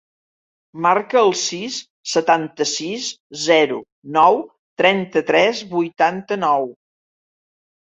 Marca 0.85 1.19
el 1.19 1.33
sis, 1.41 1.77
setanta-sis, 2.13 3.05
zero, 3.43 3.79
nou, 4.17 4.41
trenta-tres, 4.85 5.63
vuitanta-nou. 5.77 6.69